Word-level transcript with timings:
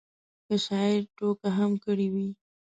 که 0.45 0.55
شاعر 0.65 1.01
ټوکه 1.17 1.49
هم 1.57 1.71
کړې 1.83 2.07
وي. 2.13 2.27